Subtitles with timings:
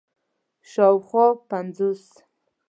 [0.71, 2.03] شاوخوا پنځوس